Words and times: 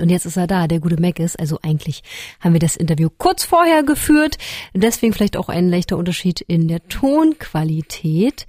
Und 0.00 0.10
jetzt 0.10 0.26
ist 0.26 0.36
er 0.36 0.48
da, 0.48 0.66
der 0.66 0.80
gute 0.80 1.00
Mac 1.00 1.20
ist. 1.20 1.38
Also 1.38 1.60
eigentlich 1.62 2.02
haben 2.40 2.52
wir 2.52 2.58
das 2.58 2.74
Interview 2.74 3.10
kurz 3.16 3.44
vorher 3.44 3.84
geführt. 3.84 4.38
Deswegen 4.74 5.12
vielleicht 5.12 5.36
auch 5.36 5.48
ein 5.48 5.70
leichter 5.70 5.96
Unterschied 5.96 6.40
in 6.40 6.66
der 6.66 6.88
Tonqualität. 6.88 8.46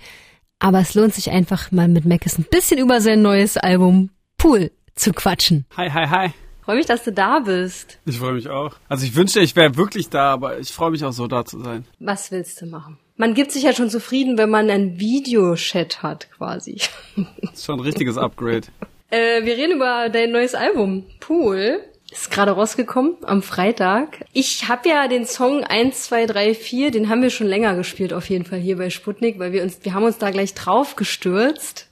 Aber 0.57 0.79
es 0.79 0.95
lohnt 0.95 1.13
sich 1.13 1.29
einfach 1.29 1.71
mal 1.71 1.87
mit 1.87 2.05
Mackes 2.05 2.39
ein 2.39 2.47
bisschen 2.49 2.79
über 2.79 2.99
sein 2.99 3.21
neues 3.21 3.57
Album 3.57 4.09
Pool 4.39 4.71
zu 4.95 5.13
quatschen. 5.13 5.65
Hi, 5.77 5.87
hi, 5.87 6.07
hi. 6.07 6.29
Freue 6.63 6.77
mich, 6.77 6.87
dass 6.87 7.03
du 7.03 7.11
da 7.11 7.41
bist. 7.41 7.99
Ich 8.05 8.17
freue 8.17 8.33
mich 8.33 8.49
auch. 8.49 8.75
Also 8.89 9.05
ich 9.05 9.15
wünschte, 9.15 9.39
ich 9.41 9.55
wäre 9.55 9.77
wirklich 9.77 10.09
da, 10.09 10.33
aber 10.33 10.57
ich 10.57 10.73
freue 10.73 10.89
mich 10.89 11.05
auch 11.05 11.13
so 11.13 11.27
da 11.27 11.45
zu 11.45 11.59
sein. 11.59 11.85
Was 11.99 12.31
willst 12.31 12.59
du 12.59 12.65
machen? 12.65 12.97
Man 13.17 13.35
gibt 13.35 13.51
sich 13.51 13.61
ja 13.61 13.73
schon 13.73 13.91
zufrieden, 13.91 14.39
wenn 14.39 14.49
man 14.49 14.71
einen 14.71 14.99
Videochat 14.99 16.01
hat, 16.01 16.31
quasi. 16.31 16.81
Das 17.15 17.53
ist 17.53 17.65
schon 17.65 17.79
ein 17.79 17.85
richtiges 17.85 18.17
Upgrade. 18.17 18.63
Äh, 19.09 19.43
wir 19.43 19.55
reden 19.57 19.73
über 19.73 20.09
dein 20.09 20.31
neues 20.31 20.55
Album, 20.55 21.05
Pool. 21.19 21.81
Ist 22.11 22.31
gerade 22.31 22.51
rausgekommen 22.51 23.17
am 23.23 23.41
Freitag. 23.41 24.25
Ich 24.31 24.69
habe 24.69 24.87
ja 24.87 25.07
den 25.07 25.25
Song 25.25 25.63
1, 25.63 26.03
2, 26.03 26.27
3, 26.27 26.53
4, 26.53 26.91
den 26.91 27.09
haben 27.09 27.21
wir 27.21 27.31
schon 27.31 27.47
länger 27.47 27.75
gespielt, 27.75 28.13
auf 28.13 28.29
jeden 28.29 28.45
Fall 28.45 28.59
hier 28.59 28.77
bei 28.77 28.89
Sputnik, 28.89 29.39
weil 29.39 29.51
wir 29.51 29.63
uns, 29.63 29.79
wir 29.81 29.93
haben 29.93 30.03
uns 30.03 30.19
da 30.19 30.29
gleich 30.29 30.53
drauf 30.53 30.95
gestürzt 30.95 31.89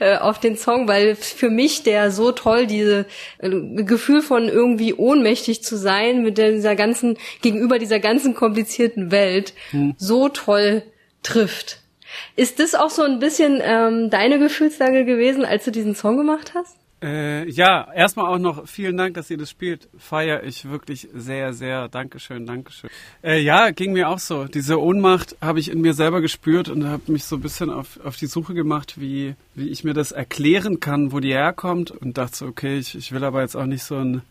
äh, 0.00 0.16
auf 0.16 0.40
den 0.40 0.56
Song, 0.56 0.88
weil 0.88 1.14
für 1.14 1.48
mich 1.48 1.84
der 1.84 2.10
so 2.10 2.32
toll 2.32 2.66
diese 2.66 3.06
äh, 3.38 3.50
Gefühl 3.84 4.20
von 4.20 4.48
irgendwie 4.48 4.94
ohnmächtig 4.94 5.62
zu 5.62 5.76
sein 5.76 6.22
mit 6.22 6.38
dieser 6.38 6.74
ganzen 6.74 7.16
gegenüber 7.40 7.78
dieser 7.78 8.00
ganzen 8.00 8.34
komplizierten 8.34 9.10
Welt 9.12 9.54
hm. 9.70 9.94
so 9.96 10.28
toll 10.28 10.82
trifft. 11.22 11.81
Ist 12.36 12.58
das 12.58 12.74
auch 12.74 12.90
so 12.90 13.02
ein 13.02 13.18
bisschen 13.18 13.60
ähm, 13.62 14.10
deine 14.10 14.38
Gefühlslage 14.38 15.04
gewesen, 15.04 15.44
als 15.44 15.64
du 15.64 15.70
diesen 15.70 15.94
Song 15.94 16.16
gemacht 16.16 16.52
hast? 16.54 16.76
Äh, 17.02 17.50
ja, 17.50 17.92
erstmal 17.92 18.26
auch 18.26 18.38
noch 18.38 18.68
vielen 18.68 18.96
Dank, 18.96 19.14
dass 19.14 19.28
ihr 19.28 19.36
das 19.36 19.50
spielt. 19.50 19.88
Feier 19.98 20.44
ich 20.44 20.70
wirklich 20.70 21.08
sehr, 21.12 21.52
sehr. 21.52 21.88
Dankeschön, 21.88 22.46
Dankeschön. 22.46 22.90
Äh, 23.24 23.40
ja, 23.40 23.70
ging 23.70 23.92
mir 23.92 24.08
auch 24.08 24.20
so. 24.20 24.44
Diese 24.44 24.80
Ohnmacht 24.80 25.36
habe 25.40 25.58
ich 25.58 25.68
in 25.68 25.80
mir 25.80 25.94
selber 25.94 26.20
gespürt 26.20 26.68
und 26.68 26.86
habe 26.88 27.10
mich 27.10 27.24
so 27.24 27.36
ein 27.36 27.42
bisschen 27.42 27.70
auf, 27.70 27.98
auf 28.04 28.16
die 28.16 28.26
Suche 28.26 28.54
gemacht, 28.54 29.00
wie, 29.00 29.34
wie 29.56 29.68
ich 29.68 29.82
mir 29.82 29.94
das 29.94 30.12
erklären 30.12 30.78
kann, 30.78 31.10
wo 31.10 31.18
die 31.18 31.32
herkommt 31.32 31.90
und 31.90 32.18
dachte 32.18 32.36
so, 32.36 32.46
okay, 32.46 32.78
ich, 32.78 32.94
ich 32.94 33.10
will 33.10 33.24
aber 33.24 33.40
jetzt 33.40 33.56
auch 33.56 33.66
nicht 33.66 33.82
so 33.82 33.96
ein 33.96 34.22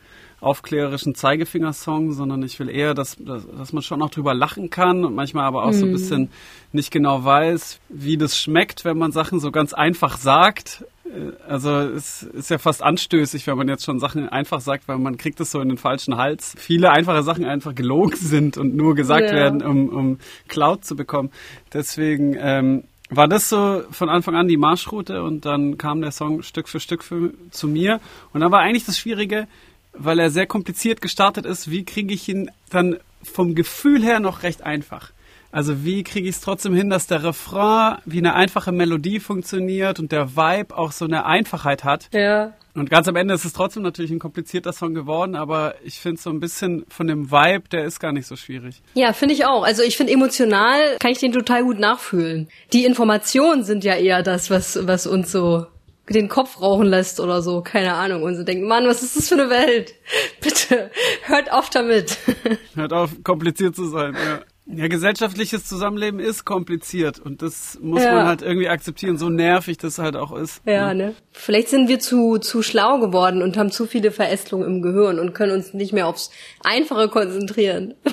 aufklärerischen 0.41 1.13
Zeigefingersong, 1.13 2.13
sondern 2.13 2.41
ich 2.43 2.59
will 2.59 2.69
eher, 2.69 2.93
dass, 2.93 3.15
dass, 3.17 3.45
dass 3.47 3.73
man 3.73 3.83
schon 3.83 3.99
noch 3.99 4.09
drüber 4.09 4.33
lachen 4.33 4.71
kann 4.71 5.05
und 5.05 5.15
manchmal 5.15 5.45
aber 5.45 5.63
auch 5.63 5.69
mm. 5.69 5.73
so 5.73 5.85
ein 5.85 5.89
mhm. 5.89 5.93
bisschen 5.93 6.29
nicht 6.73 6.91
genau 6.91 7.23
weiß, 7.23 7.79
wie 7.89 8.17
das 8.17 8.37
schmeckt, 8.37 8.83
wenn 8.83 8.97
man 8.97 9.11
Sachen 9.11 9.39
so 9.39 9.51
ganz 9.51 9.73
einfach 9.73 10.17
sagt. 10.17 10.83
Äh, 11.05 11.31
also 11.47 11.69
es 11.69 12.23
ist 12.23 12.49
ja 12.49 12.57
fast 12.57 12.81
anstößig, 12.81 13.45
wenn 13.45 13.55
man 13.55 13.67
jetzt 13.67 13.85
schon 13.85 13.99
Sachen 13.99 14.29
einfach 14.29 14.61
sagt, 14.61 14.87
weil 14.87 14.97
man 14.97 15.17
kriegt 15.17 15.39
es 15.39 15.51
so 15.51 15.61
in 15.61 15.69
den 15.69 15.77
falschen 15.77 16.17
Hals. 16.17 16.55
Viele 16.57 16.89
einfache 16.89 17.21
Sachen 17.21 17.45
einfach 17.45 17.75
gelogen 17.75 18.15
sind 18.19 18.57
und 18.57 18.75
nur 18.75 18.95
gesagt 18.95 19.29
ja. 19.29 19.35
werden, 19.35 19.61
um, 19.61 19.89
um 19.89 20.17
Cloud 20.47 20.83
zu 20.83 20.95
bekommen. 20.95 21.29
Deswegen 21.71 22.35
ähm, 22.39 22.83
war 23.11 23.27
das 23.27 23.49
so 23.49 23.83
von 23.91 24.09
Anfang 24.09 24.35
an 24.35 24.47
die 24.47 24.57
Marschroute 24.57 25.21
und 25.21 25.45
dann 25.45 25.77
kam 25.77 26.01
der 26.01 26.11
Song 26.11 26.41
Stück 26.41 26.67
für 26.69 26.79
Stück 26.79 27.03
für, 27.03 27.31
zu 27.51 27.67
mir. 27.67 27.99
Und 28.33 28.39
dann 28.39 28.51
war 28.51 28.61
eigentlich 28.61 28.85
das 28.85 28.97
Schwierige, 28.97 29.47
weil 29.93 30.19
er 30.19 30.29
sehr 30.29 30.47
kompliziert 30.47 31.01
gestartet 31.01 31.45
ist, 31.45 31.69
wie 31.69 31.85
kriege 31.85 32.13
ich 32.13 32.27
ihn 32.27 32.51
dann 32.69 32.97
vom 33.23 33.55
Gefühl 33.55 34.03
her 34.03 34.19
noch 34.19 34.43
recht 34.43 34.63
einfach? 34.63 35.11
Also 35.51 35.83
wie 35.83 36.03
kriege 36.03 36.29
ich 36.29 36.35
es 36.35 36.41
trotzdem 36.41 36.73
hin, 36.73 36.89
dass 36.89 37.07
der 37.07 37.23
Refrain 37.23 37.97
wie 38.05 38.19
eine 38.19 38.35
einfache 38.35 38.71
Melodie 38.71 39.19
funktioniert 39.19 39.99
und 39.99 40.11
der 40.11 40.35
Vibe 40.37 40.77
auch 40.77 40.93
so 40.93 41.05
eine 41.05 41.25
Einfachheit 41.25 41.83
hat? 41.83 42.07
Ja. 42.13 42.53
Und 42.73 42.89
ganz 42.89 43.09
am 43.09 43.17
Ende 43.17 43.33
ist 43.33 43.43
es 43.43 43.51
trotzdem 43.51 43.83
natürlich 43.83 44.11
ein 44.11 44.19
komplizierter 44.19 44.71
Song 44.71 44.93
geworden, 44.93 45.35
aber 45.35 45.75
ich 45.83 45.99
finde 45.99 46.21
so 46.21 46.29
ein 46.29 46.39
bisschen 46.39 46.85
von 46.87 47.05
dem 47.05 47.29
Vibe, 47.29 47.67
der 47.69 47.83
ist 47.83 47.99
gar 47.99 48.13
nicht 48.13 48.27
so 48.27 48.37
schwierig. 48.37 48.81
Ja, 48.93 49.11
finde 49.11 49.35
ich 49.35 49.45
auch. 49.45 49.63
Also 49.63 49.83
ich 49.83 49.97
finde 49.97 50.13
emotional 50.13 50.79
kann 50.99 51.11
ich 51.11 51.19
den 51.19 51.33
total 51.33 51.63
gut 51.63 51.79
nachfühlen. 51.79 52.47
Die 52.71 52.85
Informationen 52.85 53.65
sind 53.65 53.83
ja 53.83 53.95
eher 53.95 54.23
das, 54.23 54.49
was, 54.49 54.87
was 54.87 55.05
uns 55.05 55.33
so 55.33 55.65
den 56.11 56.29
Kopf 56.29 56.61
rauchen 56.61 56.87
lässt 56.87 57.19
oder 57.19 57.41
so, 57.41 57.61
keine 57.61 57.93
Ahnung, 57.93 58.23
und 58.23 58.35
so 58.35 58.43
denkt, 58.43 58.67
Mann, 58.67 58.85
was 58.87 59.03
ist 59.03 59.17
das 59.17 59.29
für 59.29 59.35
eine 59.35 59.49
Welt? 59.49 59.93
Bitte, 60.41 60.91
hört 61.23 61.51
auf 61.51 61.69
damit. 61.69 62.17
Hört 62.75 62.93
auf, 62.93 63.11
kompliziert 63.23 63.75
zu 63.75 63.87
sein, 63.87 64.13
ja. 64.13 64.41
Ja, 64.73 64.87
gesellschaftliches 64.87 65.65
Zusammenleben 65.65 66.19
ist 66.19 66.45
kompliziert 66.45 67.19
und 67.19 67.41
das 67.41 67.77
muss 67.81 68.03
ja. 68.03 68.13
man 68.13 68.27
halt 68.27 68.41
irgendwie 68.41 68.69
akzeptieren, 68.69 69.17
so 69.17 69.29
nervig 69.29 69.77
das 69.77 69.97
halt 69.97 70.15
auch 70.15 70.31
ist. 70.31 70.61
Ja, 70.65 70.93
ne? 70.93 71.13
Vielleicht 71.31 71.69
sind 71.69 71.89
wir 71.89 71.99
zu, 71.99 72.37
zu 72.37 72.61
schlau 72.61 72.99
geworden 72.99 73.41
und 73.41 73.57
haben 73.57 73.71
zu 73.71 73.85
viele 73.85 74.11
Verästelungen 74.11 74.67
im 74.67 74.81
Gehirn 74.81 75.19
und 75.19 75.33
können 75.33 75.51
uns 75.51 75.73
nicht 75.73 75.91
mehr 75.91 76.07
aufs 76.07 76.31
Einfache 76.63 77.09
konzentrieren. 77.09 77.95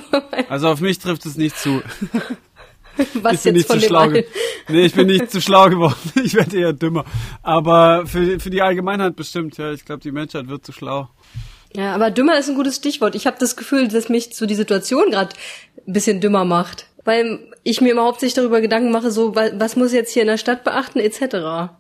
Also 0.48 0.69
auf 0.69 0.81
mich 0.81 0.98
trifft 0.98 1.26
es 1.26 1.37
nicht 1.37 1.56
zu. 1.58 1.82
Was 3.14 3.34
ich 3.34 3.42
bin 3.42 3.54
nicht 3.54 3.69
zu 3.69 3.81
schlau 3.81 4.09
geworden. 4.09 4.25
Nee, 4.69 4.84
ich 4.84 4.94
bin 4.94 5.06
nicht 5.06 5.31
zu 5.31 5.41
schlau 5.41 5.69
geworden. 5.69 5.97
Ich 6.25 6.34
werde 6.34 6.59
eher 6.59 6.72
dümmer. 6.72 7.04
Aber 7.42 8.06
für, 8.06 8.41
für 8.41 8.50
die 8.50 8.62
Allgemeinheit 8.62 9.16
bestimmt, 9.16 9.56
ja. 9.56 9.72
Ich 9.72 9.84
glaube, 9.84 10.03
die 10.03 10.12
Menschheit 10.12 10.48
wird 10.48 10.64
zu 10.64 10.72
schlau. 10.72 11.08
Ja, 11.75 11.94
aber 11.94 12.10
dümmer 12.10 12.38
ist 12.38 12.48
ein 12.48 12.54
gutes 12.54 12.76
Stichwort. 12.76 13.14
Ich 13.14 13.26
habe 13.26 13.37
das 13.38 13.56
Gefühl, 13.56 13.88
dass 13.88 14.08
mich 14.08 14.34
so 14.34 14.47
die 14.47 14.54
Situation 14.54 15.10
gerade 15.10 15.34
ein 15.87 15.92
bisschen 15.92 16.20
dümmer 16.20 16.44
macht. 16.44 16.87
Weil 17.04 17.41
ich 17.62 17.81
mir 17.81 17.92
überhaupt 17.92 18.22
nicht 18.22 18.37
darüber 18.37 18.60
Gedanken 18.60 18.91
mache, 18.91 19.10
so, 19.10 19.34
was 19.34 19.76
muss 19.76 19.88
ich 19.88 19.94
jetzt 19.94 20.12
hier 20.12 20.22
in 20.22 20.28
der 20.28 20.37
Stadt 20.37 20.64
beachten, 20.64 20.98
etc. 20.98 21.72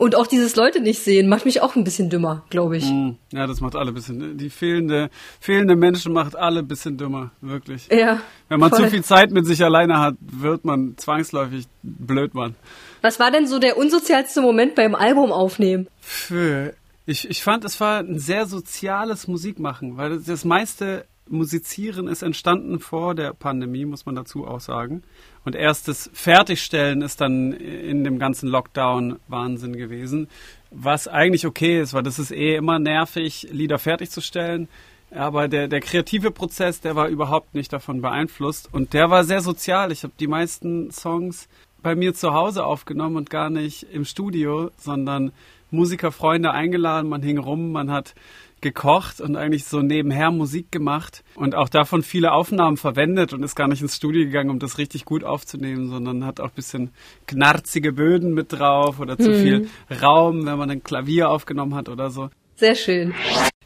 Und 0.00 0.16
auch 0.16 0.26
dieses 0.26 0.56
Leute 0.56 0.80
nicht 0.80 1.02
sehen, 1.02 1.28
macht 1.28 1.44
mich 1.44 1.60
auch 1.60 1.76
ein 1.76 1.84
bisschen 1.84 2.08
dümmer, 2.08 2.42
glaube 2.48 2.78
ich. 2.78 2.86
Mm, 2.86 3.16
ja, 3.32 3.46
das 3.46 3.60
macht 3.60 3.76
alle 3.76 3.90
ein 3.90 3.94
bisschen. 3.94 4.38
Die 4.38 4.48
fehlende, 4.48 5.10
fehlende 5.40 5.76
Menschen 5.76 6.14
macht 6.14 6.36
alle 6.36 6.60
ein 6.60 6.66
bisschen 6.66 6.96
dümmer, 6.96 7.32
wirklich. 7.42 7.86
Ja. 7.92 8.22
Wenn 8.48 8.60
man 8.60 8.70
voll. 8.70 8.84
zu 8.84 8.88
viel 8.88 9.04
Zeit 9.04 9.30
mit 9.30 9.44
sich 9.44 9.62
alleine 9.62 9.98
hat, 9.98 10.14
wird 10.22 10.64
man 10.64 10.94
zwangsläufig 10.96 11.66
blöd, 11.82 12.32
Mann. 12.32 12.54
Was 13.02 13.20
war 13.20 13.30
denn 13.30 13.46
so 13.46 13.58
der 13.58 13.76
unsozialste 13.76 14.40
Moment 14.40 14.74
beim 14.74 14.94
Album 14.94 15.32
aufnehmen? 15.32 15.86
Für, 16.00 16.72
ich, 17.04 17.28
ich 17.28 17.42
fand, 17.42 17.66
es 17.66 17.78
war 17.78 17.98
ein 17.98 18.18
sehr 18.18 18.46
soziales 18.46 19.28
Musikmachen, 19.28 19.98
weil 19.98 20.18
das 20.20 20.46
meiste 20.46 21.04
Musizieren 21.30 22.08
ist 22.08 22.22
entstanden 22.22 22.80
vor 22.80 23.14
der 23.14 23.32
Pandemie, 23.32 23.84
muss 23.84 24.04
man 24.04 24.16
dazu 24.16 24.46
auch 24.46 24.58
sagen. 24.58 25.02
Und 25.44 25.54
erst 25.54 25.86
das 25.86 26.10
Fertigstellen 26.12 27.02
ist 27.02 27.20
dann 27.20 27.52
in 27.52 28.02
dem 28.02 28.18
ganzen 28.18 28.48
Lockdown 28.48 29.20
Wahnsinn 29.28 29.76
gewesen. 29.76 30.28
Was 30.72 31.06
eigentlich 31.06 31.46
okay 31.46 31.80
ist, 31.80 31.94
weil 31.94 32.02
das 32.02 32.18
ist 32.18 32.32
eh 32.32 32.56
immer 32.56 32.80
nervig, 32.80 33.48
Lieder 33.52 33.78
fertigzustellen. 33.78 34.68
Aber 35.12 35.46
der, 35.46 35.68
der 35.68 35.80
kreative 35.80 36.32
Prozess, 36.32 36.80
der 36.80 36.96
war 36.96 37.08
überhaupt 37.08 37.54
nicht 37.54 37.72
davon 37.72 38.00
beeinflusst. 38.00 38.68
Und 38.72 38.92
der 38.92 39.08
war 39.10 39.24
sehr 39.24 39.40
sozial. 39.40 39.92
Ich 39.92 40.02
habe 40.02 40.12
die 40.18 40.28
meisten 40.28 40.90
Songs 40.90 41.48
bei 41.80 41.94
mir 41.94 42.12
zu 42.12 42.34
Hause 42.34 42.64
aufgenommen 42.64 43.16
und 43.16 43.30
gar 43.30 43.50
nicht 43.50 43.84
im 43.92 44.04
Studio, 44.04 44.70
sondern 44.76 45.32
Musikerfreunde 45.70 46.50
eingeladen. 46.50 47.08
Man 47.08 47.22
hing 47.22 47.38
rum, 47.38 47.72
man 47.72 47.90
hat 47.90 48.14
gekocht 48.60 49.20
und 49.20 49.36
eigentlich 49.36 49.64
so 49.64 49.80
nebenher 49.80 50.30
Musik 50.30 50.70
gemacht 50.70 51.22
und 51.34 51.54
auch 51.54 51.68
davon 51.68 52.02
viele 52.02 52.32
Aufnahmen 52.32 52.76
verwendet 52.76 53.32
und 53.32 53.42
ist 53.42 53.54
gar 53.54 53.68
nicht 53.68 53.82
ins 53.82 53.96
Studio 53.96 54.24
gegangen, 54.24 54.50
um 54.50 54.58
das 54.58 54.78
richtig 54.78 55.04
gut 55.04 55.24
aufzunehmen, 55.24 55.88
sondern 55.88 56.26
hat 56.26 56.40
auch 56.40 56.48
ein 56.48 56.54
bisschen 56.54 56.90
knarzige 57.26 57.92
Böden 57.92 58.34
mit 58.34 58.52
drauf 58.52 59.00
oder 59.00 59.18
zu 59.18 59.30
mhm. 59.30 59.42
viel 59.42 59.68
Raum, 60.02 60.46
wenn 60.46 60.58
man 60.58 60.70
ein 60.70 60.82
Klavier 60.82 61.30
aufgenommen 61.30 61.74
hat 61.74 61.88
oder 61.88 62.10
so. 62.10 62.28
Sehr 62.56 62.74
schön. 62.74 63.14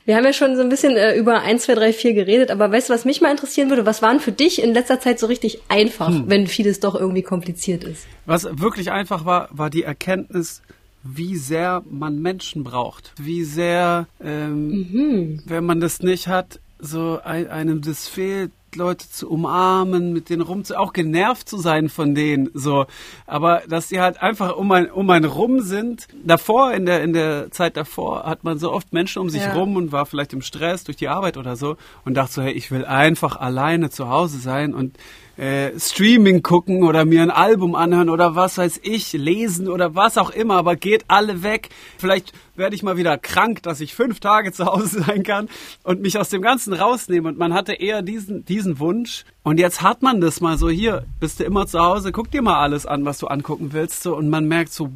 Wir 0.06 0.16
haben 0.16 0.25
ja 0.25 0.34
schon 0.34 0.54
so 0.54 0.62
ein 0.62 0.69
bisschen 0.69 0.97
äh, 0.97 1.16
über 1.16 1.41
1, 1.41 1.62
2, 1.65 1.75
3, 1.76 1.92
4 1.94 2.12
geredet, 2.12 2.50
aber 2.50 2.71
weißt 2.71 2.91
du, 2.91 2.92
was 2.92 3.06
mich 3.06 3.22
mal 3.22 3.31
interessieren 3.31 3.71
würde? 3.71 3.86
Was 3.86 4.03
waren 4.03 4.21
für 4.21 4.32
dich 4.32 4.62
in 4.62 4.75
letzter 4.75 5.00
Zeit 5.00 5.19
so 5.19 5.26
richtig 5.26 5.62
einfach, 5.69 6.09
hm. 6.09 6.25
wenn 6.28 6.47
vieles 6.47 6.78
doch 6.78 6.94
irgendwie 6.94 7.22
kompliziert 7.22 7.84
ist? 7.84 8.06
Was 8.26 8.44
wirklich 8.60 8.92
einfach 8.92 9.25
war, 9.25 9.48
war 9.50 9.71
die 9.71 9.82
Erkenntnis, 9.82 10.62
wie 11.04 11.37
sehr 11.37 11.82
man 11.88 12.20
Menschen 12.20 12.65
braucht, 12.65 13.12
wie 13.19 13.44
sehr, 13.44 14.09
ähm, 14.20 14.69
mhm. 14.69 15.42
wenn 15.47 15.65
man 15.65 15.81
das 15.81 16.03
nicht 16.03 16.28
hat, 16.28 16.60
so 16.78 17.21
ein, 17.22 17.48
einem 17.48 17.83
das 17.83 18.09
fehlt, 18.09 18.51
Leute 18.76 19.09
zu 19.10 19.30
umarmen, 19.30 20.12
mit 20.12 20.30
denen 20.30 20.42
rumzu, 20.42 20.76
auch 20.76 20.92
genervt 20.92 21.48
zu 21.48 21.59
sein 21.59 21.88
von 21.88 22.15
denen, 22.15 22.50
so. 22.54 22.86
Aber 23.26 23.62
dass 23.68 23.88
die 23.88 24.00
halt 24.00 24.22
einfach 24.22 24.56
um 24.56 24.71
ein, 24.72 24.91
um 24.91 25.09
ein 25.10 25.24
rum 25.24 25.60
sind. 25.60 26.06
Davor, 26.24 26.72
in 26.72 26.86
der, 26.86 27.03
in 27.03 27.12
der 27.12 27.50
Zeit 27.50 27.76
davor, 27.76 28.24
hat 28.24 28.44
man 28.44 28.59
so 28.59 28.72
oft 28.72 28.92
Menschen 28.92 29.21
um 29.21 29.30
sich 29.30 29.42
ja. 29.42 29.53
rum 29.53 29.76
und 29.76 29.92
war 29.92 30.06
vielleicht 30.06 30.32
im 30.32 30.42
Stress 30.42 30.84
durch 30.84 30.97
die 30.97 31.09
Arbeit 31.09 31.36
oder 31.36 31.56
so 31.56 31.76
und 32.04 32.15
dachte 32.15 32.32
so, 32.32 32.42
hey, 32.42 32.53
ich 32.53 32.71
will 32.71 32.84
einfach 32.84 33.36
alleine 33.36 33.91
zu 33.91 34.09
Hause 34.09 34.38
sein 34.38 34.74
und 34.74 34.97
äh, 35.36 35.78
Streaming 35.78 36.42
gucken 36.42 36.84
oder 36.84 37.04
mir 37.04 37.22
ein 37.22 37.30
Album 37.30 37.74
anhören 37.74 38.09
oder 38.09 38.36
was 38.36 38.59
weiß 38.59 38.80
ich, 38.82 39.12
lesen 39.12 39.68
oder 39.68 39.94
was 39.94 40.16
auch 40.18 40.30
immer, 40.30 40.54
aber 40.54 40.77
geht 40.77 41.04
alle 41.09 41.42
weg. 41.42 41.70
Vielleicht 41.98 42.32
werde 42.56 42.77
ich 42.77 42.83
mal 42.83 42.97
wieder 42.97 43.18
krank, 43.18 43.62
dass 43.62 43.80
ich 43.80 43.95
fünf 43.95 44.21
Tage 44.21 44.53
zu 44.53 44.66
Hause 44.66 45.03
sein 45.03 45.22
kann 45.22 45.48
und 45.83 46.01
mich 46.01 46.18
aus 46.18 46.28
dem 46.28 46.42
Ganzen 46.42 46.72
rausnehmen. 46.72 47.33
Und 47.33 47.39
man 47.39 47.54
hatte 47.54 47.74
eher 47.74 48.03
diesen, 48.03 48.45
diesen 48.45 48.78
Wunsch. 48.78 49.24
Und 49.42 49.59
jetzt 49.59 49.83
hat 49.83 50.03
man 50.03 50.21
das 50.21 50.41
mal 50.41 50.59
so 50.59 50.68
hier, 50.68 51.04
bist 51.21 51.41
du 51.41 51.45
immer 51.45 51.66
zu 51.66 51.80
Hause, 51.80 52.12
guck 52.12 52.30
dir 52.30 52.42
mal 52.42 52.60
alles 52.60 52.86
an, 52.86 53.04
was 53.04 53.18
du 53.18 53.27
angucken 53.27 53.72
willst. 53.72 54.03
So, 54.03 54.16
und 54.16 54.28
man 54.28 54.47
merkt 54.47 54.72
so, 54.72 54.91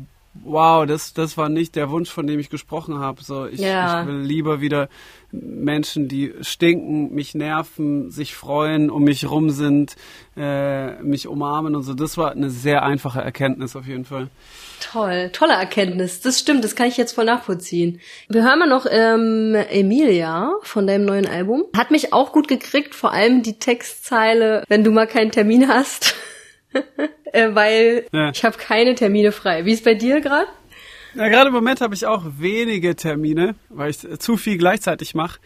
wow, 0.44 0.87
das, 0.87 1.12
das 1.14 1.37
war 1.37 1.49
nicht 1.49 1.76
der 1.76 1.90
Wunsch, 1.90 2.11
von 2.11 2.26
dem 2.26 2.38
ich 2.38 2.50
gesprochen 2.50 2.99
habe. 2.99 3.23
So, 3.23 3.46
ich, 3.46 3.61
Ja. 3.61 4.02
ich 4.02 4.08
will 4.08 4.20
lieber 4.20 4.61
wieder 4.61 4.88
Menschen, 5.31 6.08
die 6.08 6.32
stinken, 6.40 7.14
mich 7.14 7.35
nerven, 7.35 8.11
sich 8.11 8.35
freuen, 8.35 8.90
um 8.90 9.05
mich 9.05 9.31
rum 9.31 9.50
sind, 9.50 9.96
äh, 10.37 11.00
mich 11.02 11.29
umarmen 11.29 11.76
und 11.76 11.82
so. 11.82 11.93
Das 11.94 12.17
war 12.17 12.31
eine 12.32 12.49
sehr 12.50 12.82
einfache 12.82 13.20
Erkenntnis 13.20 13.76
auf 13.76 13.87
jeden 13.87 14.05
Fall. 14.06 14.29
Toll, 14.81 15.31
tolle 15.32 15.55
Erkenntnis. 15.55 16.20
Das 16.20 16.38
stimmt, 16.38 16.64
das 16.64 16.76
kann 16.76 16.87
ich 16.87 16.96
jetzt 16.96 17.12
voll 17.12 17.25
nachvollziehen. 17.26 18.00
Wir 18.29 18.43
hören 18.44 18.61
mal 18.61 18.69
noch 18.69 18.87
ähm, 18.88 19.55
Emilia 19.70 20.52
von 20.62 20.87
deinem 20.87 21.05
neuen 21.05 21.26
Album. 21.26 21.64
Hat 21.76 21.91
mich 21.91 22.12
auch 22.12 22.32
gut 22.32 22.49
gekriegt, 22.49 22.94
vor 22.94 23.12
allem 23.12 23.43
die 23.43 23.58
Textzeile, 23.58 24.64
wenn 24.69 24.84
du 24.84 24.91
mal 24.93 25.06
keinen 25.06 25.31
Termin 25.31 25.69
hast. 25.69 26.14
äh, 27.32 27.55
weil 27.55 28.06
Ja. 28.12 28.31
ich 28.31 28.44
habe 28.44 28.56
keine 28.59 28.94
Termine 28.94 29.32
frei. 29.32 29.65
Wie 29.65 29.73
ist 29.73 29.85
bei 29.85 29.94
dir 29.94 30.20
gerade? 30.20 30.47
Ja, 31.15 31.29
gerade 31.29 31.49
im 31.49 31.55
Moment 31.55 31.81
habe 31.81 31.94
ich 31.94 32.06
auch 32.06 32.25
wenige 32.38 32.94
Termine, 32.94 33.55
weil 33.70 33.91
ich 33.91 33.99
zu 34.19 34.37
viel 34.37 34.59
gleichzeitig 34.59 35.15
mache. 35.15 35.41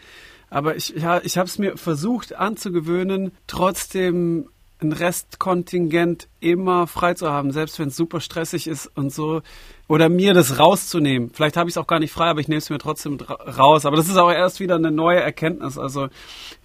Aber 0.50 0.76
ich, 0.76 0.90
ja, 0.90 1.20
ich 1.22 1.38
habe 1.38 1.46
es 1.48 1.58
mir 1.58 1.76
versucht 1.78 2.34
anzugewöhnen, 2.34 3.32
trotzdem 3.46 4.48
ein 4.82 4.92
Restkontingent 4.92 6.28
immer 6.40 6.86
frei 6.86 7.14
zu 7.14 7.30
haben, 7.30 7.52
selbst 7.52 7.78
wenn 7.78 7.88
es 7.88 7.96
super 7.96 8.20
stressig 8.20 8.66
ist 8.66 8.90
und 8.96 9.12
so. 9.12 9.42
Oder 9.88 10.08
mir 10.08 10.34
das 10.34 10.58
rauszunehmen. 10.58 11.30
Vielleicht 11.32 11.56
habe 11.56 11.68
ich 11.68 11.74
es 11.74 11.78
auch 11.78 11.86
gar 11.86 12.00
nicht 12.00 12.12
frei, 12.12 12.26
aber 12.26 12.40
ich 12.40 12.48
nehme 12.48 12.58
es 12.58 12.68
mir 12.70 12.78
trotzdem 12.78 13.16
ra- 13.20 13.34
raus. 13.34 13.86
Aber 13.86 13.96
das 13.96 14.08
ist 14.08 14.16
auch 14.16 14.30
erst 14.30 14.58
wieder 14.60 14.74
eine 14.76 14.90
neue 14.90 15.20
Erkenntnis. 15.20 15.78
Also 15.78 16.08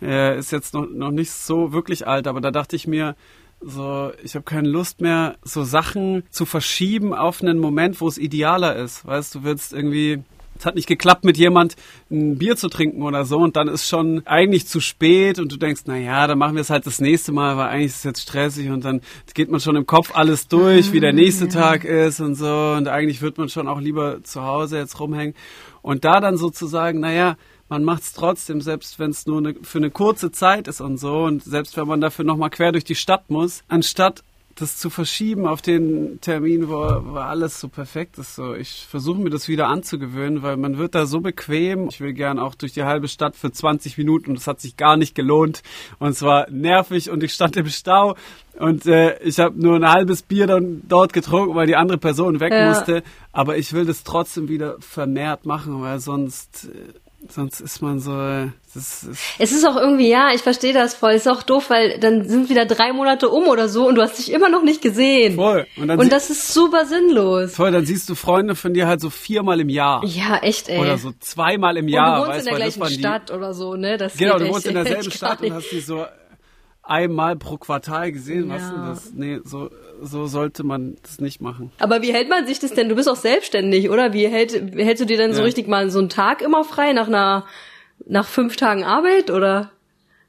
äh, 0.01 0.37
ist 0.37 0.51
jetzt 0.51 0.73
noch, 0.73 0.87
noch 0.89 1.11
nicht 1.11 1.31
so 1.31 1.73
wirklich 1.73 2.07
alt, 2.07 2.27
aber 2.27 2.41
da 2.41 2.51
dachte 2.51 2.75
ich 2.75 2.87
mir, 2.87 3.15
so, 3.61 4.11
ich 4.23 4.35
habe 4.35 4.43
keine 4.43 4.69
Lust 4.69 5.01
mehr, 5.01 5.35
so 5.43 5.63
Sachen 5.63 6.23
zu 6.29 6.45
verschieben 6.45 7.13
auf 7.13 7.41
einen 7.41 7.59
Moment, 7.59 7.99
wo 8.01 8.07
es 8.07 8.17
idealer 8.17 8.75
ist. 8.75 9.05
Weißt 9.05 9.33
du, 9.33 9.43
willst 9.43 9.73
irgendwie, 9.73 10.19
es 10.59 10.65
hat 10.65 10.75
nicht 10.75 10.87
geklappt, 10.87 11.23
mit 11.23 11.37
jemand 11.37 11.75
ein 12.11 12.37
Bier 12.37 12.55
zu 12.55 12.69
trinken 12.69 13.01
oder 13.01 13.25
so 13.25 13.37
und 13.39 13.55
dann 13.55 13.67
ist 13.67 13.87
schon 13.87 14.25
eigentlich 14.25 14.67
zu 14.67 14.79
spät 14.79 15.39
und 15.39 15.51
du 15.51 15.57
denkst, 15.57 15.81
na 15.85 15.97
ja, 15.97 16.27
dann 16.27 16.37
machen 16.37 16.55
wir 16.55 16.61
es 16.61 16.69
halt 16.69 16.85
das 16.85 16.99
nächste 16.99 17.31
Mal, 17.31 17.57
weil 17.57 17.69
eigentlich 17.69 17.87
ist 17.87 17.97
es 17.97 18.03
jetzt 18.03 18.21
stressig 18.21 18.69
und 18.69 18.85
dann 18.85 19.01
geht 19.33 19.49
man 19.49 19.59
schon 19.59 19.75
im 19.75 19.85
Kopf 19.85 20.11
alles 20.13 20.47
durch, 20.47 20.93
wie 20.93 20.99
der 20.99 21.13
nächste 21.13 21.47
Tag 21.47 21.83
ist 21.83 22.19
und 22.19 22.35
so 22.35 22.75
und 22.77 22.87
eigentlich 22.87 23.21
wird 23.21 23.37
man 23.37 23.49
schon 23.49 23.67
auch 23.67 23.79
lieber 23.79 24.23
zu 24.23 24.43
Hause 24.43 24.77
jetzt 24.77 24.99
rumhängen 24.99 25.35
und 25.81 26.05
da 26.05 26.19
dann 26.19 26.37
sozusagen, 26.37 26.99
naja, 26.99 27.37
man 27.69 27.83
macht 27.83 28.03
es 28.03 28.13
trotzdem, 28.13 28.61
selbst 28.61 28.99
wenn 28.99 29.11
es 29.11 29.25
nur 29.25 29.39
eine, 29.39 29.55
für 29.61 29.77
eine 29.79 29.91
kurze 29.91 30.31
Zeit 30.31 30.67
ist 30.67 30.81
und 30.81 30.97
so 30.97 31.23
und 31.23 31.43
selbst 31.43 31.77
wenn 31.77 31.87
man 31.87 32.01
dafür 32.01 32.25
nochmal 32.25 32.49
quer 32.49 32.71
durch 32.71 32.83
die 32.85 32.95
Stadt 32.95 33.29
muss, 33.29 33.63
anstatt 33.67 34.23
das 34.59 34.77
zu 34.77 34.89
verschieben 34.89 35.45
auf 35.45 35.61
den 35.61 36.19
Termin, 36.19 36.67
wo, 36.67 36.73
wo 36.73 37.17
alles 37.17 37.59
so 37.59 37.67
perfekt 37.67 38.17
ist. 38.17 38.33
So, 38.35 38.55
ich 38.55 38.87
versuche 38.89 39.19
mir 39.21 39.29
das 39.29 39.47
wieder 39.47 39.67
anzugewöhnen, 39.67 40.41
weil 40.41 40.57
man 40.57 40.79
wird 40.79 40.95
da 40.95 41.05
so 41.05 41.19
bequem. 41.19 41.89
Ich 41.89 42.01
will 42.01 42.13
gern 42.13 42.39
auch 42.39 42.55
durch 42.55 42.73
die 42.73 42.83
halbe 42.83 43.07
Stadt 43.07 43.35
für 43.35 43.51
20 43.51 43.99
Minuten 43.99 44.31
und 44.31 44.39
das 44.39 44.47
hat 44.47 44.59
sich 44.59 44.75
gar 44.75 44.97
nicht 44.97 45.13
gelohnt. 45.13 45.61
Und 45.99 46.09
es 46.09 46.23
war 46.23 46.49
nervig 46.49 47.11
und 47.11 47.21
ich 47.23 47.33
stand 47.33 47.55
im 47.55 47.67
Stau 47.67 48.15
und 48.57 48.87
äh, 48.87 49.19
ich 49.19 49.37
habe 49.39 49.61
nur 49.61 49.75
ein 49.75 49.87
halbes 49.87 50.23
Bier 50.23 50.47
dann 50.47 50.81
dort 50.87 51.13
getrunken, 51.13 51.53
weil 51.53 51.67
die 51.67 51.75
andere 51.75 51.99
Person 51.99 52.39
weg 52.39 52.51
Ja. 52.51 52.69
musste. 52.69 53.03
Aber 53.31 53.57
ich 53.57 53.73
will 53.73 53.85
das 53.85 54.03
trotzdem 54.03 54.49
wieder 54.49 54.77
vermehrt 54.79 55.45
machen, 55.45 55.81
weil 55.81 55.99
sonst, 55.99 56.65
äh, 56.73 56.93
sonst 57.31 57.59
ist 57.59 57.81
man 57.81 57.99
so, 57.99 58.11
das 58.73 59.03
ist, 59.03 59.07
Es 59.39 59.51
ist 59.51 59.65
auch 59.65 59.75
irgendwie, 59.75 60.09
ja, 60.09 60.29
ich 60.33 60.41
verstehe 60.41 60.73
das 60.73 60.93
voll. 60.93 61.11
Es 61.11 61.25
ist 61.25 61.31
auch 61.31 61.43
doof, 61.43 61.69
weil 61.69 61.99
dann 61.99 62.27
sind 62.27 62.49
wieder 62.49 62.65
drei 62.65 62.93
Monate 62.93 63.29
um 63.29 63.47
oder 63.47 63.69
so 63.69 63.87
und 63.87 63.95
du 63.95 64.01
hast 64.01 64.17
dich 64.17 64.31
immer 64.31 64.49
noch 64.49 64.63
nicht 64.63 64.81
gesehen. 64.81 65.35
voll. 65.35 65.65
Und 65.77 65.89
Und 65.89 66.11
das 66.11 66.29
ist 66.29 66.53
super 66.53 66.85
sinnlos. 66.85 67.53
Toll, 67.53 67.71
dann 67.71 67.85
siehst 67.85 68.09
du 68.09 68.15
Freunde 68.15 68.55
von 68.55 68.73
dir 68.73 68.87
halt 68.87 69.01
so 69.01 69.09
viermal 69.09 69.59
im 69.59 69.69
Jahr. 69.69 70.03
Ja, 70.05 70.37
echt, 70.37 70.69
ey. 70.69 70.79
Oder 70.79 70.97
so 70.97 71.11
zweimal 71.19 71.77
im 71.77 71.85
und 71.85 71.91
Jahr. 71.91 72.15
du 72.19 72.21
wohnst 72.27 72.29
weißt 72.37 72.47
in 72.47 72.53
der 72.55 72.69
gleichen 72.69 72.99
Stadt 72.99 73.31
oder 73.31 73.53
so, 73.53 73.75
ne? 73.75 73.97
Das 73.97 74.15
Genau, 74.17 74.37
du 74.37 74.45
echt- 74.45 74.53
wohnst 74.53 74.67
in 74.67 74.75
derselben 74.75 75.11
Stadt 75.11 75.41
und 75.41 75.53
hast 75.53 75.71
die 75.71 75.79
so 75.81 76.05
einmal 76.87 77.35
pro 77.35 77.57
Quartal 77.57 78.11
gesehen. 78.11 78.49
Was 78.49 78.61
Ja. 78.61 78.71
denn 78.71 78.85
das? 78.85 79.13
Nee, 79.13 79.39
so, 79.43 79.69
so 80.01 80.27
sollte 80.27 80.63
man 80.63 80.97
das 81.03 81.19
nicht 81.19 81.41
machen. 81.41 81.71
Aber 81.79 82.01
wie 82.01 82.13
hält 82.13 82.29
man 82.29 82.47
sich 82.47 82.59
das 82.59 82.73
denn? 82.73 82.89
Du 82.89 82.95
bist 82.95 83.09
auch 83.09 83.15
selbstständig, 83.15 83.89
oder? 83.89 84.13
Wie 84.13 84.27
hält, 84.27 84.53
hältst 84.75 85.01
du 85.01 85.05
dir 85.05 85.17
denn 85.17 85.33
so 85.33 85.39
Ja. 85.39 85.45
richtig 85.45 85.67
mal 85.67 85.89
so 85.89 85.99
einen 85.99 86.09
Tag 86.09 86.41
immer 86.41 86.63
frei 86.63 86.93
nach 86.93 87.07
einer, 87.07 87.45
nach 88.05 88.27
fünf 88.27 88.55
Tagen 88.55 88.83
Arbeit 88.83 89.29
oder? 89.31 89.71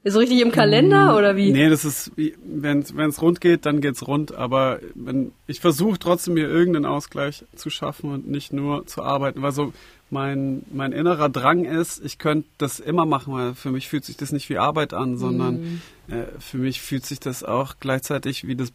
So 0.05 0.19
richtig 0.19 0.39
im 0.41 0.51
Kalender 0.53 1.17
oder 1.17 1.35
wie? 1.35 1.51
Nee, 1.51 1.69
das 1.69 1.83
ist, 1.83 2.11
wie- 2.15 2.33
wenn 2.43 2.79
es 2.79 3.21
rund 3.21 3.41
geht, 3.41 3.65
dann 3.65 3.81
geht's 3.81 4.07
rund. 4.07 4.33
Aber 4.33 4.79
wenn, 4.95 5.33
ich 5.45 5.59
versuche 5.59 5.99
trotzdem 5.99 6.35
mir 6.35 6.47
irgendeinen 6.47 6.85
Ausgleich 6.85 7.43
zu 7.55 7.69
schaffen 7.69 8.11
und 8.13 8.27
nicht 8.27 8.53
nur 8.53 8.87
zu 8.87 9.03
arbeiten, 9.03 9.41
weil 9.41 9.51
so 9.51 9.73
mein, 10.11 10.63
mein 10.71 10.91
innerer 10.91 11.29
Drang 11.29 11.65
ist, 11.65 12.03
ich 12.03 12.17
könnte 12.17 12.47
das 12.57 12.79
immer 12.79 13.05
machen, 13.05 13.33
weil 13.33 13.53
für 13.55 13.71
mich 13.71 13.87
fühlt 13.87 14.05
sich 14.05 14.17
das 14.17 14.31
nicht 14.31 14.49
wie 14.49 14.57
Arbeit 14.57 14.93
an, 14.93 15.17
sondern 15.17 15.81
äh, 16.07 16.23
für 16.39 16.57
mich 16.57 16.81
fühlt 16.81 17.05
sich 17.05 17.19
das 17.19 17.43
auch 17.43 17.75
gleichzeitig 17.79 18.47
wie 18.47 18.55
das 18.55 18.71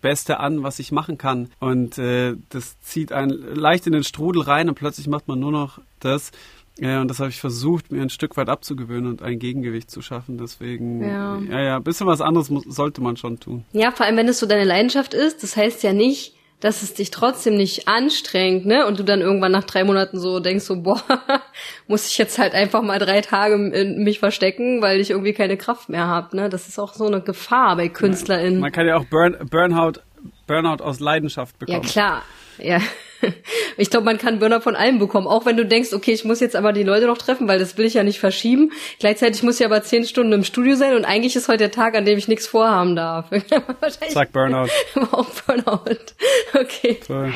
Beste 0.00 0.40
an, 0.40 0.62
was 0.62 0.78
ich 0.78 0.92
machen 0.92 1.18
kann. 1.18 1.48
Und 1.60 1.98
äh, 1.98 2.34
das 2.50 2.80
zieht 2.80 3.12
einen 3.12 3.30
leicht 3.54 3.86
in 3.86 3.92
den 3.92 4.04
Strudel 4.04 4.42
rein 4.42 4.68
und 4.68 4.74
plötzlich 4.74 5.06
macht 5.06 5.28
man 5.28 5.38
nur 5.38 5.52
noch 5.52 5.80
das. 6.00 6.32
Ja, 6.78 7.00
und 7.00 7.08
das 7.08 7.20
habe 7.20 7.30
ich 7.30 7.40
versucht, 7.40 7.90
mir 7.90 8.02
ein 8.02 8.10
Stück 8.10 8.36
weit 8.36 8.50
abzugewöhnen 8.50 9.10
und 9.10 9.22
ein 9.22 9.38
Gegengewicht 9.38 9.90
zu 9.90 10.02
schaffen. 10.02 10.36
Deswegen, 10.36 11.02
Ja. 11.02 11.38
ja, 11.38 11.60
ja, 11.60 11.76
ein 11.76 11.82
bisschen 11.84 12.06
was 12.06 12.20
anderes 12.20 12.50
muss, 12.50 12.64
sollte 12.64 13.00
man 13.00 13.16
schon 13.16 13.40
tun. 13.40 13.64
Ja, 13.72 13.92
vor 13.92 14.04
allem 14.04 14.16
wenn 14.18 14.28
es 14.28 14.38
so 14.38 14.46
deine 14.46 14.64
Leidenschaft 14.64 15.14
ist, 15.14 15.42
das 15.42 15.56
heißt 15.56 15.82
ja 15.82 15.94
nicht, 15.94 16.34
dass 16.60 16.82
es 16.82 16.94
dich 16.94 17.10
trotzdem 17.10 17.56
nicht 17.56 17.86
anstrengt, 17.86 18.64
ne? 18.64 18.86
Und 18.86 18.98
du 18.98 19.02
dann 19.04 19.20
irgendwann 19.20 19.52
nach 19.52 19.64
drei 19.64 19.84
Monaten 19.84 20.18
so 20.18 20.40
denkst 20.40 20.64
so, 20.64 20.80
boah, 20.82 21.02
muss 21.86 22.08
ich 22.08 22.16
jetzt 22.18 22.38
halt 22.38 22.54
einfach 22.54 22.82
mal 22.82 22.98
drei 22.98 23.20
Tage 23.20 23.54
in 23.54 24.02
mich 24.04 24.18
verstecken, 24.20 24.80
weil 24.80 25.00
ich 25.00 25.10
irgendwie 25.10 25.34
keine 25.34 25.56
Kraft 25.56 25.88
mehr 25.88 26.06
habe, 26.06 26.34
ne? 26.36 26.48
Das 26.48 26.66
ist 26.68 26.78
auch 26.78 26.94
so 26.94 27.06
eine 27.06 27.20
Gefahr 27.20 27.76
bei 27.76 27.88
KünstlerInnen. 27.88 28.60
Man 28.60 28.72
kann 28.72 28.86
ja 28.86 28.96
auch 28.96 29.04
Burn, 29.04 29.36
Burnout, 29.50 30.00
Burnout 30.46 30.82
aus 30.82 30.98
Leidenschaft 31.00 31.56
Ja, 31.60 31.66
bekommen. 31.66 31.82
klar. 31.82 32.22
Ja. 32.58 32.80
Ich 33.78 33.90
glaube, 33.90 34.06
man 34.06 34.16
kann 34.16 34.38
Burnout 34.38 34.60
von 34.60 34.74
allem 34.74 34.98
bekommen. 34.98 35.26
Auch 35.26 35.44
wenn 35.44 35.56
du 35.56 35.66
denkst, 35.66 35.92
okay, 35.92 36.12
ich 36.12 36.24
muss 36.24 36.40
jetzt 36.40 36.56
aber 36.56 36.72
die 36.72 36.82
Leute 36.82 37.06
noch 37.06 37.18
treffen, 37.18 37.46
weil 37.46 37.58
das 37.58 37.76
will 37.76 37.84
ich 37.84 37.94
ja 37.94 38.02
nicht 38.02 38.18
verschieben. 38.18 38.72
Gleichzeitig 38.98 39.42
muss 39.42 39.60
ich 39.60 39.66
aber 39.66 39.82
zehn 39.82 40.04
Stunden 40.04 40.32
im 40.32 40.44
Studio 40.44 40.76
sein 40.76 40.94
und 40.94 41.04
eigentlich 41.04 41.36
ist 41.36 41.48
heute 41.48 41.58
der 41.58 41.70
Tag, 41.70 41.94
an 41.94 42.06
dem 42.06 42.16
ich 42.16 42.26
nichts 42.26 42.46
vorhaben 42.46 42.96
darf. 42.96 43.30
Zack, 44.08 44.32
Burnout. 44.32 44.68
auch 45.12 45.28
Burnout. 45.46 46.14
Okay. 46.54 46.98
Toll. 47.06 47.32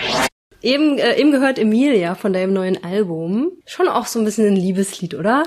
Eben, 0.62 0.98
äh, 0.98 1.18
eben 1.18 1.30
gehört 1.30 1.58
Emilia 1.58 2.14
von 2.14 2.32
deinem 2.32 2.52
neuen 2.52 2.82
Album. 2.82 3.52
Schon 3.66 3.88
auch 3.88 4.06
so 4.06 4.18
ein 4.18 4.24
bisschen 4.24 4.46
ein 4.46 4.56
Liebeslied, 4.56 5.14
oder? 5.14 5.44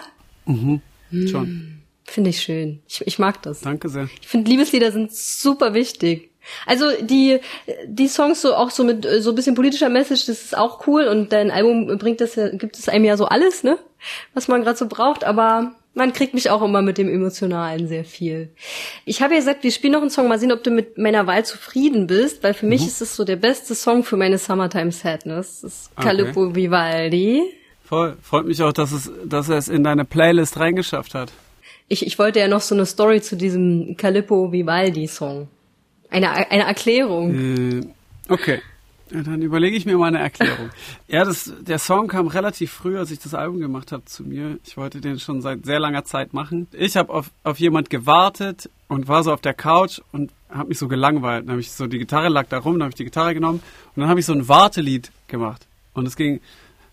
Schon. 1.27 1.81
Finde 2.05 2.29
ich 2.31 2.41
schön. 2.41 2.81
Ich, 2.87 3.05
ich 3.05 3.19
mag 3.19 3.41
das. 3.43 3.61
Danke 3.61 3.89
sehr. 3.89 4.09
Ich 4.21 4.27
finde, 4.27 4.49
Liebeslieder 4.49 4.91
sind 4.91 5.13
super 5.13 5.73
wichtig. 5.73 6.32
Also 6.65 6.85
die 7.01 7.39
die 7.85 8.07
Songs 8.07 8.41
so 8.41 8.55
auch 8.55 8.69
so 8.69 8.83
mit 8.83 9.05
äh, 9.05 9.21
so 9.21 9.31
ein 9.31 9.35
bisschen 9.35 9.55
politischer 9.55 9.89
Message, 9.89 10.25
das 10.25 10.43
ist 10.43 10.57
auch 10.57 10.87
cool 10.87 11.05
und 11.07 11.31
dein 11.31 11.51
Album 11.51 11.97
bringt 11.97 12.21
das 12.21 12.35
ja, 12.35 12.49
gibt 12.49 12.77
es 12.77 12.89
einem 12.89 13.05
ja 13.05 13.17
so 13.17 13.25
alles, 13.25 13.63
ne, 13.63 13.77
was 14.33 14.47
man 14.47 14.63
gerade 14.63 14.77
so 14.77 14.87
braucht. 14.87 15.23
Aber 15.23 15.73
man 15.93 16.11
kriegt 16.13 16.33
mich 16.33 16.49
auch 16.49 16.61
immer 16.61 16.81
mit 16.81 16.97
dem 16.97 17.07
Emotionalen 17.07 17.87
sehr 17.87 18.03
viel. 18.03 18.49
Ich 19.05 19.21
habe 19.21 19.33
ja 19.33 19.39
gesagt, 19.39 19.63
wir 19.63 19.71
spielen 19.71 19.93
noch 19.93 20.01
einen 20.01 20.09
Song, 20.09 20.27
mal 20.27 20.39
sehen, 20.39 20.51
ob 20.51 20.63
du 20.63 20.71
mit 20.71 20.97
meiner 20.97 21.27
Wahl 21.27 21.45
zufrieden 21.45 22.07
bist, 22.07 22.43
weil 22.43 22.53
für 22.53 22.65
mich 22.65 22.85
ist 22.85 23.01
es 23.01 23.15
so 23.15 23.23
der 23.23 23.35
beste 23.35 23.75
Song 23.75 24.03
für 24.03 24.17
meine 24.17 24.37
Summertime 24.37 24.91
Sadness. 24.91 25.61
Das 25.61 25.73
ist 25.73 25.91
Okay. 25.95 26.07
Calippo 26.07 26.55
Vivaldi. 26.55 27.43
Voll. 27.83 28.17
Freut 28.21 28.45
mich 28.47 28.61
auch, 28.63 28.73
dass 28.73 28.91
es, 28.91 29.11
dass 29.23 29.49
er 29.49 29.57
es 29.57 29.67
in 29.67 29.83
deine 29.83 30.05
Playlist 30.05 30.59
reingeschafft 30.59 31.13
hat. 31.13 31.31
Ich, 31.87 32.07
ich 32.07 32.17
wollte 32.17 32.39
ja 32.39 32.47
noch 32.47 32.61
so 32.61 32.73
eine 32.73 32.85
Story 32.87 33.21
zu 33.21 33.35
diesem 33.35 33.95
Calippo 33.97 34.51
Vivaldi 34.51 35.07
Song. 35.07 35.47
Eine, 36.13 36.51
eine 36.51 36.63
Erklärung. 36.63 37.81
Äh, 37.81 37.87
okay. 38.29 38.61
Ja, 39.09 39.21
dann 39.21 39.41
überlege 39.41 39.75
ich 39.75 39.85
mir 39.85 39.97
mal 39.97 40.07
eine 40.07 40.19
Erklärung. 40.19 40.69
ja, 41.07 41.25
das, 41.25 41.51
der 41.61 41.79
Song 41.79 42.07
kam 42.07 42.27
relativ 42.27 42.71
früh, 42.71 42.97
als 42.97 43.11
ich 43.11 43.19
das 43.19 43.33
Album 43.33 43.59
gemacht 43.59 43.91
habe, 43.91 44.05
zu 44.05 44.23
mir. 44.23 44.59
Ich 44.63 44.77
wollte 44.77 45.01
den 45.01 45.19
schon 45.19 45.41
seit 45.41 45.65
sehr 45.65 45.79
langer 45.79 46.05
Zeit 46.05 46.33
machen. 46.33 46.67
Ich 46.71 46.95
habe 46.97 47.11
auf, 47.11 47.31
auf 47.43 47.59
jemand 47.59 47.89
gewartet 47.89 48.69
und 48.87 49.07
war 49.07 49.23
so 49.23 49.33
auf 49.33 49.41
der 49.41 49.53
Couch 49.55 50.01
und 50.11 50.31
habe 50.49 50.69
mich 50.69 50.77
so 50.77 50.87
gelangweilt. 50.87 51.45
Dann 51.45 51.51
habe 51.51 51.61
ich 51.61 51.71
so, 51.71 51.87
die 51.87 51.97
Gitarre 51.97 52.29
lag 52.29 52.47
da 52.47 52.59
rum, 52.59 52.73
dann 52.73 52.83
habe 52.83 52.91
ich 52.91 52.95
die 52.95 53.05
Gitarre 53.05 53.33
genommen 53.33 53.61
und 53.95 54.01
dann 54.01 54.09
habe 54.09 54.19
ich 54.19 54.25
so 54.25 54.33
ein 54.33 54.47
Wartelied 54.47 55.11
gemacht. 55.27 55.65
Und 55.93 56.07
es 56.07 56.15
ging, 56.15 56.41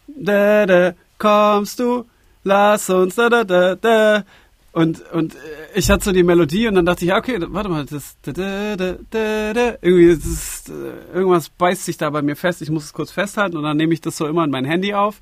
da, 0.08 0.64
da, 0.66 0.94
kommst 1.18 1.78
du, 1.78 2.06
lass 2.42 2.88
uns, 2.88 3.16
da, 3.16 3.28
da, 3.28 3.44
da, 3.44 3.74
da. 3.76 4.24
Und, 4.72 5.02
und 5.12 5.34
äh, 5.34 5.38
ich 5.74 5.90
hatte 5.90 6.04
so 6.04 6.12
die 6.12 6.22
Melodie 6.22 6.68
und 6.68 6.74
dann 6.74 6.86
dachte 6.86 7.04
ich, 7.04 7.08
ja, 7.08 7.18
okay, 7.18 7.38
warte 7.48 7.68
mal, 7.68 7.84
das, 7.86 8.16
da, 8.22 8.32
da, 8.76 8.96
da, 9.10 9.74
irgendwie, 9.82 10.14
das 10.14 10.64
äh, 10.68 11.16
irgendwas 11.16 11.48
beißt 11.48 11.84
sich 11.84 11.96
da 11.96 12.08
bei 12.10 12.22
mir 12.22 12.36
fest, 12.36 12.62
ich 12.62 12.70
muss 12.70 12.84
es 12.84 12.92
kurz 12.92 13.10
festhalten 13.10 13.56
und 13.56 13.64
dann 13.64 13.76
nehme 13.76 13.92
ich 13.92 14.00
das 14.00 14.16
so 14.16 14.26
immer 14.28 14.44
in 14.44 14.50
mein 14.50 14.64
Handy 14.64 14.94
auf. 14.94 15.18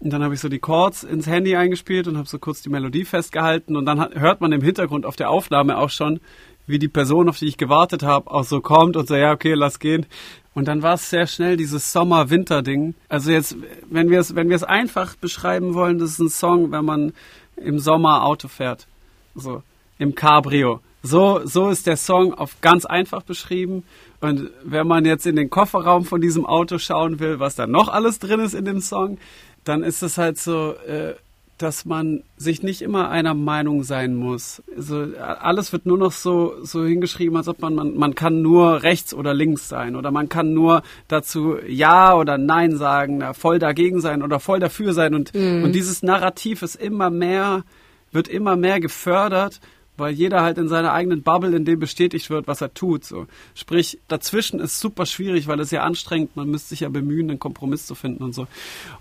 Und 0.00 0.10
dann 0.10 0.24
habe 0.24 0.34
ich 0.34 0.40
so 0.40 0.48
die 0.48 0.58
Chords 0.58 1.04
ins 1.04 1.26
Handy 1.26 1.54
eingespielt 1.56 2.08
und 2.08 2.16
habe 2.16 2.26
so 2.26 2.38
kurz 2.38 2.62
die 2.62 2.70
Melodie 2.70 3.04
festgehalten 3.04 3.76
und 3.76 3.84
dann 3.84 4.00
hat, 4.00 4.14
hört 4.14 4.40
man 4.40 4.50
im 4.50 4.62
Hintergrund 4.62 5.04
auf 5.06 5.14
der 5.14 5.30
Aufnahme 5.30 5.76
auch 5.76 5.90
schon, 5.90 6.20
wie 6.66 6.78
die 6.78 6.88
Person, 6.88 7.28
auf 7.28 7.38
die 7.38 7.46
ich 7.46 7.58
gewartet 7.58 8.02
habe, 8.02 8.30
auch 8.30 8.44
so 8.44 8.60
kommt 8.60 8.96
und 8.96 9.06
so, 9.08 9.14
ja, 9.14 9.32
okay, 9.32 9.54
lass 9.54 9.78
gehen. 9.78 10.06
Und 10.54 10.66
dann 10.66 10.82
war 10.82 10.94
es 10.94 11.10
sehr 11.10 11.26
schnell 11.26 11.56
dieses 11.56 11.92
Sommer-Winter-Ding. 11.92 12.94
Also 13.08 13.30
jetzt, 13.30 13.56
wenn 13.88 14.10
wir 14.10 14.18
es, 14.18 14.34
wenn 14.34 14.48
wir 14.48 14.56
es 14.56 14.64
einfach 14.64 15.14
beschreiben 15.16 15.74
wollen, 15.74 15.98
das 15.98 16.12
ist 16.12 16.18
ein 16.18 16.28
Song, 16.28 16.72
wenn 16.72 16.84
man 16.84 17.12
im 17.60 17.78
Sommer 17.78 18.24
Auto 18.24 18.48
fährt. 18.48 18.86
So, 19.34 19.62
im 19.98 20.14
Cabrio. 20.14 20.80
So, 21.02 21.40
so 21.44 21.70
ist 21.70 21.86
der 21.86 21.96
Song 21.96 22.34
auf 22.34 22.60
ganz 22.60 22.84
einfach 22.84 23.22
beschrieben. 23.22 23.84
Und 24.20 24.50
wenn 24.64 24.86
man 24.86 25.04
jetzt 25.06 25.26
in 25.26 25.36
den 25.36 25.48
Kofferraum 25.48 26.04
von 26.04 26.20
diesem 26.20 26.44
Auto 26.44 26.78
schauen 26.78 27.20
will, 27.20 27.40
was 27.40 27.54
da 27.54 27.66
noch 27.66 27.88
alles 27.88 28.18
drin 28.18 28.40
ist 28.40 28.54
in 28.54 28.66
dem 28.66 28.80
Song, 28.80 29.18
dann 29.64 29.82
ist 29.82 30.02
es 30.02 30.18
halt 30.18 30.38
so, 30.38 30.74
äh, 30.86 31.14
dass 31.62 31.84
man 31.84 32.22
sich 32.38 32.62
nicht 32.62 32.80
immer 32.80 33.10
einer 33.10 33.34
Meinung 33.34 33.82
sein 33.82 34.14
muss. 34.14 34.62
Also 34.74 35.08
alles 35.18 35.72
wird 35.72 35.84
nur 35.84 35.98
noch 35.98 36.12
so, 36.12 36.54
so 36.62 36.84
hingeschrieben, 36.84 37.36
als 37.36 37.48
ob 37.48 37.60
man, 37.60 37.74
man, 37.74 37.96
man 37.96 38.14
kann 38.14 38.40
nur 38.40 38.82
rechts 38.82 39.12
oder 39.12 39.34
links 39.34 39.68
sein 39.68 39.94
oder 39.94 40.10
man 40.10 40.30
kann 40.30 40.54
nur 40.54 40.82
dazu 41.06 41.58
Ja 41.66 42.14
oder 42.14 42.38
Nein 42.38 42.76
sagen, 42.76 43.22
voll 43.34 43.58
dagegen 43.58 44.00
sein 44.00 44.22
oder 44.22 44.40
voll 44.40 44.58
dafür 44.58 44.94
sein 44.94 45.14
und, 45.14 45.34
mhm. 45.34 45.64
und 45.64 45.72
dieses 45.72 46.02
Narrativ 46.02 46.62
ist 46.62 46.76
immer 46.76 47.10
mehr, 47.10 47.64
wird 48.10 48.28
immer 48.28 48.56
mehr 48.56 48.80
gefördert 48.80 49.60
weil 49.96 50.14
jeder 50.14 50.40
halt 50.40 50.56
in 50.56 50.66
seiner 50.66 50.94
eigenen 50.94 51.22
Bubble, 51.22 51.54
in 51.54 51.66
dem 51.66 51.78
bestätigt 51.78 52.30
wird, 52.30 52.46
was 52.48 52.62
er 52.62 52.72
tut. 52.72 53.04
So. 53.04 53.26
Sprich, 53.54 53.98
dazwischen 54.08 54.58
ist 54.58 54.80
super 54.80 55.04
schwierig, 55.04 55.46
weil 55.46 55.60
es 55.60 55.70
ja 55.70 55.82
anstrengend, 55.82 56.36
man 56.36 56.48
müsste 56.48 56.70
sich 56.70 56.80
ja 56.80 56.88
bemühen, 56.88 57.28
einen 57.28 57.38
Kompromiss 57.38 57.84
zu 57.84 57.94
finden 57.94 58.24
und 58.24 58.34
so. 58.34 58.46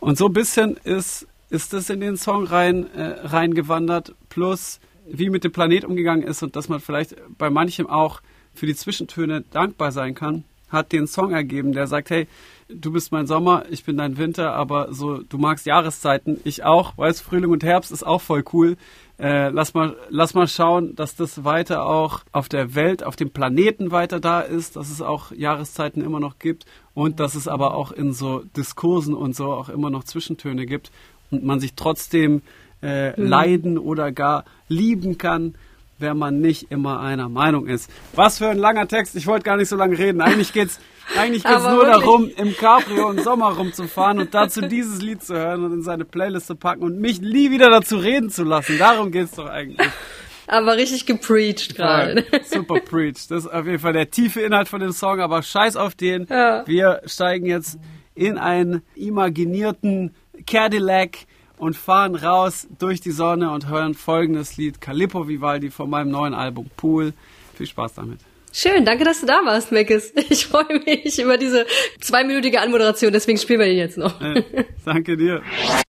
Und 0.01 0.17
so 0.17 0.25
ein 0.25 0.33
bisschen 0.33 0.75
ist 0.83 1.25
ist 1.50 1.74
das 1.74 1.89
in 1.89 2.00
den 2.00 2.18
Song 2.18 2.46
rein 2.46 2.91
äh, 2.94 3.27
reingewandert, 3.27 4.13
plus 4.29 4.79
wie 5.08 5.29
mit 5.29 5.44
dem 5.44 5.51
Planet 5.51 5.86
umgegangen 5.86 6.27
ist 6.27 6.44
und 6.44 6.56
dass 6.56 6.70
man 6.70 6.79
vielleicht 6.79 7.15
bei 7.38 7.50
manchem 7.50 7.88
auch 7.88 8.22
für 8.53 8.68
die 8.68 8.75
Zwischentöne 8.75 9.41
dankbar 9.51 9.91
sein 9.91 10.13
kann, 10.13 10.44
hat 10.70 10.91
den 10.91 11.08
Song 11.08 11.32
ergeben, 11.32 11.74
der 11.74 11.88
sagt, 11.88 12.12
hey, 12.12 12.27
du 12.68 12.91
bist 12.91 13.12
mein 13.12 13.25
Sommer, 13.25 13.63
ich 13.72 13.84
bin 13.84 13.98
dein 13.98 14.18
Winter, 14.18 14.53
aber 14.53 14.94
so, 14.94 15.18
du 15.18 15.38
magst 15.39 15.65
Jahreszeiten, 15.65 16.39
ich 16.44 16.63
auch, 16.63 16.96
weißt, 16.98 17.22
Frühling 17.22 17.50
und 17.50 17.63
Herbst 17.63 17.91
ist 17.91 18.06
auch 18.06 18.22
voll 18.22 18.44
cool. 18.53 18.77
Äh, 19.18 19.50
lass 19.50 19.74
mal, 19.74 19.98
lass 20.10 20.36
mal 20.36 20.48
schauen, 20.48 20.96
dass 20.96 21.15
das 21.15 21.44
weiter 21.44 21.86
auch 21.86 22.22
auf 22.32 22.48
der 22.48 22.75
Welt, 22.75 23.03
auf 23.03 23.15
dem 23.15 23.32
Planeten 23.32 23.91
weiter 23.91 24.20
da 24.20 24.41
ist, 24.41 24.75
dass 24.75 24.89
es 24.89 25.01
auch 25.01 25.32
Jahreszeiten 25.32 26.03
immer 26.03 26.20
noch 26.20 26.38
gibt 26.38 26.65
und 26.94 27.20
dass 27.20 27.36
es 27.36 27.48
aber 27.48 27.74
auch 27.74 27.91
in 27.91 28.13
so 28.13 28.44
Diskursen 28.56 29.15
und 29.15 29.36
so 29.36 29.51
auch 29.51 29.70
immer 29.70 29.89
noch 29.89 30.03
Zwischentöne 30.03 30.65
gibt 30.65 30.91
und 31.31 31.43
man 31.43 31.59
sich 31.59 31.75
trotzdem 31.75 32.41
äh, 32.81 33.19
mhm. 33.19 33.27
leiden 33.27 33.77
oder 33.77 34.12
gar 34.12 34.45
lieben 34.67 35.17
kann, 35.17 35.55
wenn 36.00 36.17
man 36.17 36.39
nicht 36.39 36.71
immer 36.71 37.01
einer 37.01 37.29
Meinung 37.29 37.67
ist. 37.67 37.89
Was 38.15 38.38
für 38.38 38.48
ein 38.48 38.57
langer 38.57 38.88
Text. 38.88 39.15
Ich 39.15 39.27
wollte 39.27 39.43
gar 39.43 39.57
nicht 39.57 39.67
so 39.67 39.75
lange 39.75 39.98
reden. 39.98 40.21
Eigentlich 40.21 40.53
geht's 40.53 40.79
eigentlich 41.17 41.43
geht's 41.43 41.63
nur 41.63 41.86
wirklich? 41.86 41.95
darum, 41.95 42.31
im 42.38 42.55
Cabrio 42.55 43.12
im 43.12 43.19
Sommer 43.19 43.50
rumzufahren 43.50 44.19
und 44.19 44.33
dazu 44.33 44.62
dieses 44.62 45.01
Lied 45.01 45.24
zu 45.24 45.36
hören 45.36 45.63
und 45.65 45.74
in 45.74 45.81
seine 45.81 46.05
Playlist 46.05 46.48
zu 46.48 46.55
packen 46.55 46.83
und 46.83 47.00
mich 47.00 47.19
nie 47.21 47.51
wieder 47.51 47.69
dazu 47.69 47.98
reden 47.98 48.29
zu 48.29 48.43
lassen. 48.43 48.77
Darum 48.77 49.12
geht's 49.12 49.36
doch 49.36 49.48
eigentlich. 49.48 49.88
Aber 50.48 50.77
richtig 50.77 51.05
gepreached 51.05 51.75
gerade. 51.75 52.25
super 52.45 52.79
preached. 52.79 53.29
Das 53.29 53.45
ist 53.45 53.51
auf 53.51 53.67
jeden 53.67 53.79
Fall 53.79 53.93
der 53.93 54.09
tiefe 54.09 54.41
Inhalt 54.41 54.67
von 54.67 54.79
dem 54.79 54.93
Song, 54.93 55.19
aber 55.19 55.43
scheiß 55.43 55.75
auf 55.75 55.93
den. 55.93 56.25
Ja. 56.27 56.65
Wir 56.65 57.01
steigen 57.05 57.45
jetzt 57.45 57.77
in 58.15 58.39
einen 58.39 58.81
imaginierten 58.95 60.15
Cadillac 60.50 61.27
und 61.58 61.75
fahren 61.75 62.15
raus 62.15 62.68
durch 62.79 63.01
die 63.01 63.12
Sonne 63.12 63.51
und 63.51 63.68
hören 63.68 63.94
folgendes 63.94 64.58
Lied 64.58 64.82
Calippo 64.82 65.27
Vivaldi 65.27 65.70
von 65.70 65.89
meinem 65.89 66.10
neuen 66.10 66.34
Album 66.34 66.72
Pool. 66.75 67.13
Viel 67.56 67.68
Spaß 67.68 67.94
damit. 67.96 68.20
Schön, 68.51 68.84
danke, 68.84 69.03
dass 69.03 69.20
du 69.20 69.27
da 69.27 69.41
warst, 69.46 69.72
Meckes. 69.72 70.12
Ich 70.29 70.48
freue 70.48 70.79
mich 70.86 71.20
über 71.20 71.38
diese 71.38 71.68
zweiminütige 72.01 72.62
Anmoderation, 72.62 73.13
deswegen 73.13 73.38
spielen 73.38 73.60
wir 73.60 73.68
ihn 73.68 73.77
jetzt 73.77 73.98
noch. 73.98 74.20
Äh, 74.22 74.44
danke 74.86 75.18
dir. 75.18 75.44